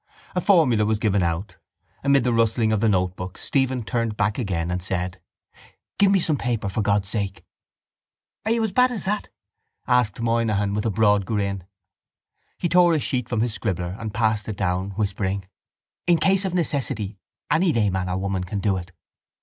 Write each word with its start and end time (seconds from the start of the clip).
A 0.33 0.41
formula 0.41 0.83
was 0.83 0.97
given 0.97 1.21
out. 1.21 1.57
Amid 2.03 2.23
the 2.23 2.33
rustling 2.33 2.71
of 2.71 2.79
the 2.79 2.89
notebooks 2.89 3.41
Stephen 3.41 3.83
turned 3.83 4.17
back 4.17 4.39
again 4.39 4.71
and 4.71 4.81
said: 4.81 5.21
—Give 5.99 6.09
me 6.09 6.19
some 6.19 6.37
paper 6.37 6.69
for 6.69 6.81
God's 6.81 7.07
sake. 7.07 7.45
—Are 8.43 8.49
you 8.51 8.63
as 8.63 8.71
bad 8.71 8.89
as 8.89 9.03
that? 9.05 9.29
asked 9.87 10.19
Moynihan 10.19 10.73
with 10.73 10.87
a 10.87 10.89
broad 10.89 11.27
grin. 11.27 11.65
He 12.57 12.67
tore 12.67 12.93
a 12.95 12.99
sheet 12.99 13.29
from 13.29 13.41
his 13.41 13.53
scribbler 13.53 13.95
and 13.99 14.11
passed 14.11 14.47
it 14.49 14.57
down, 14.57 14.89
whispering: 14.95 15.45
—In 16.07 16.17
case 16.17 16.45
of 16.45 16.55
necessity 16.55 17.19
any 17.51 17.71
layman 17.71 18.09
or 18.09 18.17
woman 18.17 18.43
can 18.43 18.59
do 18.59 18.77
it. 18.77 18.91